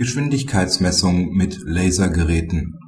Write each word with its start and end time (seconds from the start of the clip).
Geschwindigkeitsmessung 0.00 1.28
mit 1.34 1.58
Lasergeräten 1.62 2.78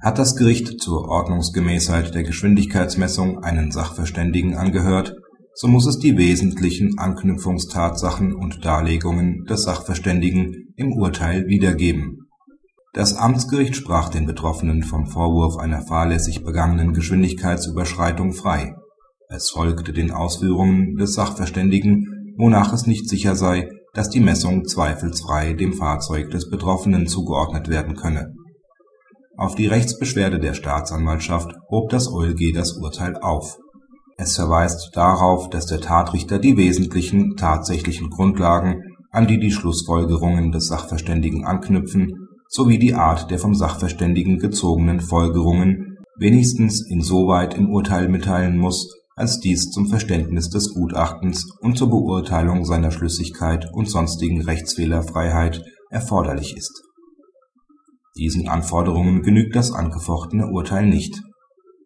Hat 0.00 0.20
das 0.20 0.36
Gericht 0.36 0.80
zur 0.80 1.08
Ordnungsgemäßheit 1.08 2.14
der 2.14 2.22
Geschwindigkeitsmessung 2.22 3.42
einen 3.42 3.72
Sachverständigen 3.72 4.54
angehört, 4.54 5.16
so 5.54 5.66
muss 5.66 5.84
es 5.84 5.98
die 5.98 6.16
wesentlichen 6.16 6.96
Anknüpfungstatsachen 6.96 8.36
und 8.36 8.64
Darlegungen 8.64 9.46
des 9.46 9.64
Sachverständigen 9.64 10.72
im 10.76 10.92
Urteil 10.92 11.48
wiedergeben. 11.48 12.28
Das 12.92 13.16
Amtsgericht 13.16 13.74
sprach 13.74 14.08
den 14.08 14.26
Betroffenen 14.26 14.84
vom 14.84 15.08
Vorwurf 15.08 15.56
einer 15.56 15.82
fahrlässig 15.82 16.44
begangenen 16.44 16.92
Geschwindigkeitsüberschreitung 16.92 18.32
frei. 18.32 18.76
Es 19.28 19.50
folgte 19.50 19.92
den 19.92 20.12
Ausführungen 20.12 20.98
des 20.98 21.14
Sachverständigen, 21.14 22.15
wonach 22.36 22.72
es 22.72 22.86
nicht 22.86 23.08
sicher 23.08 23.34
sei 23.36 23.68
dass 23.96 24.10
die 24.10 24.20
Messung 24.20 24.66
zweifelsfrei 24.66 25.54
dem 25.54 25.72
Fahrzeug 25.72 26.30
des 26.30 26.50
Betroffenen 26.50 27.06
zugeordnet 27.06 27.68
werden 27.68 27.96
könne. 27.96 28.34
Auf 29.38 29.54
die 29.54 29.66
Rechtsbeschwerde 29.66 30.38
der 30.38 30.52
Staatsanwaltschaft 30.52 31.54
hob 31.70 31.88
das 31.88 32.06
OLG 32.06 32.52
das 32.54 32.74
Urteil 32.74 33.16
auf. 33.16 33.56
Es 34.18 34.36
verweist 34.36 34.90
darauf, 34.94 35.48
dass 35.48 35.64
der 35.64 35.80
Tatrichter 35.80 36.38
die 36.38 36.58
wesentlichen 36.58 37.36
tatsächlichen 37.36 38.10
Grundlagen, 38.10 38.82
an 39.10 39.26
die 39.26 39.40
die 39.40 39.50
Schlussfolgerungen 39.50 40.52
des 40.52 40.66
Sachverständigen 40.66 41.46
anknüpfen, 41.46 42.28
sowie 42.48 42.78
die 42.78 42.92
Art 42.92 43.30
der 43.30 43.38
vom 43.38 43.54
Sachverständigen 43.54 44.38
gezogenen 44.38 45.00
Folgerungen 45.00 45.96
wenigstens 46.18 46.86
insoweit 46.86 47.54
im 47.54 47.70
Urteil 47.70 48.08
mitteilen 48.10 48.58
muss 48.58 48.94
als 49.16 49.40
dies 49.40 49.70
zum 49.70 49.88
Verständnis 49.88 50.50
des 50.50 50.74
Gutachtens 50.74 51.50
und 51.60 51.78
zur 51.78 51.88
Beurteilung 51.88 52.66
seiner 52.66 52.90
Schlüssigkeit 52.90 53.66
und 53.72 53.88
sonstigen 53.88 54.42
Rechtsfehlerfreiheit 54.42 55.64
erforderlich 55.90 56.54
ist. 56.54 56.82
Diesen 58.18 58.46
Anforderungen 58.46 59.22
genügt 59.22 59.56
das 59.56 59.72
angefochtene 59.72 60.48
Urteil 60.48 60.86
nicht. 60.86 61.22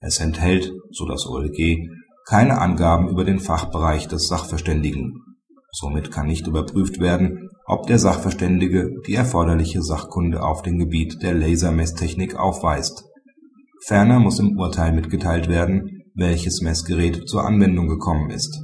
Es 0.00 0.20
enthält, 0.20 0.72
so 0.90 1.06
das 1.06 1.26
OLG, 1.26 1.90
keine 2.26 2.58
Angaben 2.58 3.08
über 3.08 3.24
den 3.24 3.40
Fachbereich 3.40 4.08
des 4.08 4.26
Sachverständigen. 4.28 5.22
Somit 5.70 6.10
kann 6.10 6.26
nicht 6.26 6.46
überprüft 6.46 6.98
werden, 6.98 7.50
ob 7.66 7.86
der 7.86 7.98
Sachverständige 7.98 8.90
die 9.06 9.14
erforderliche 9.14 9.82
Sachkunde 9.82 10.42
auf 10.42 10.62
dem 10.62 10.78
Gebiet 10.78 11.22
der 11.22 11.34
Lasermesstechnik 11.34 12.36
aufweist. 12.36 13.04
Ferner 13.84 14.18
muss 14.18 14.38
im 14.38 14.58
Urteil 14.58 14.92
mitgeteilt 14.92 15.48
werden 15.48 15.97
welches 16.18 16.60
Messgerät 16.62 17.28
zur 17.28 17.46
Anwendung 17.46 17.86
gekommen 17.86 18.30
ist. 18.30 18.60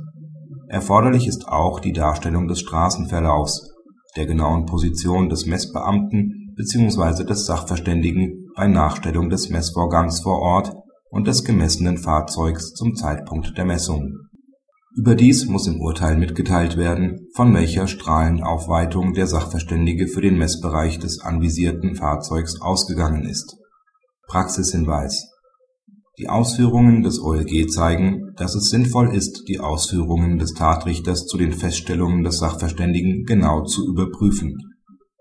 Erforderlich 0.68 1.28
ist 1.28 1.46
auch 1.46 1.78
die 1.78 1.92
Darstellung 1.92 2.48
des 2.48 2.58
Straßenverlaufs, 2.60 3.70
der 4.16 4.26
genauen 4.26 4.66
Position 4.66 5.28
des 5.28 5.46
Messbeamten 5.46 6.52
bzw. 6.56 7.24
des 7.24 7.46
Sachverständigen 7.46 8.50
bei 8.56 8.66
Nachstellung 8.66 9.30
des 9.30 9.50
Messvorgangs 9.50 10.20
vor 10.20 10.40
Ort 10.40 10.72
und 11.10 11.28
des 11.28 11.44
gemessenen 11.44 11.96
Fahrzeugs 11.96 12.72
zum 12.72 12.96
Zeitpunkt 12.96 13.56
der 13.56 13.64
Messung. 13.64 14.14
Überdies 14.96 15.46
muss 15.46 15.68
im 15.68 15.80
Urteil 15.80 16.16
mitgeteilt 16.16 16.76
werden, 16.76 17.28
von 17.36 17.54
welcher 17.54 17.86
Strahlenaufweitung 17.86 19.12
der 19.12 19.28
Sachverständige 19.28 20.08
für 20.08 20.20
den 20.20 20.38
Messbereich 20.38 20.98
des 20.98 21.20
anvisierten 21.20 21.94
Fahrzeugs 21.94 22.60
ausgegangen 22.60 23.24
ist. 23.24 23.56
Praxishinweis 24.26 25.33
die 26.18 26.28
Ausführungen 26.28 27.02
des 27.02 27.20
OLG 27.20 27.68
zeigen, 27.68 28.32
dass 28.36 28.54
es 28.54 28.70
sinnvoll 28.70 29.14
ist, 29.14 29.48
die 29.48 29.58
Ausführungen 29.58 30.38
des 30.38 30.54
Tatrichters 30.54 31.26
zu 31.26 31.36
den 31.36 31.52
Feststellungen 31.52 32.22
des 32.22 32.38
Sachverständigen 32.38 33.24
genau 33.24 33.64
zu 33.64 33.88
überprüfen. 33.88 34.56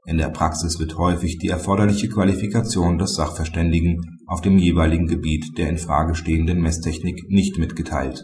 In 0.06 0.18
der 0.18 0.30
Praxis 0.30 0.80
wird 0.80 0.98
häufig 0.98 1.40
die 1.40 1.48
erforderliche 1.48 2.10
Qualifikation 2.10 2.98
des 3.00 3.16
Sachverständigen 3.16 4.20
auf 4.28 4.42
dem 4.42 4.58
jeweiligen 4.58 5.08
Gebiet 5.08 5.58
der 5.58 5.70
in 5.70 5.78
Frage 5.78 6.14
stehenden 6.14 6.62
Messtechnik 6.62 7.24
nicht 7.30 7.58
mitgeteilt. 7.58 8.24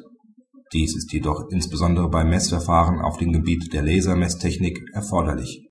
Dies 0.72 0.96
ist 0.96 1.12
jedoch 1.12 1.50
insbesondere 1.50 2.09
bei 2.09 2.24
Messverfahren 2.24 3.00
auf 3.00 3.18
dem 3.18 3.31
Gebiet 3.31 3.74
der 3.74 3.81
Lasermesstechnik 3.81 4.79
erforderlich 4.94 5.66